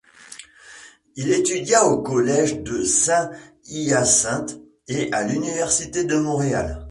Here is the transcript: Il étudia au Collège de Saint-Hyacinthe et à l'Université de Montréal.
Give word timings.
Il 1.15 1.31
étudia 1.31 1.85
au 1.85 2.01
Collège 2.01 2.61
de 2.63 2.83
Saint-Hyacinthe 2.83 4.59
et 4.87 5.11
à 5.13 5.21
l'Université 5.27 6.03
de 6.05 6.17
Montréal. 6.17 6.79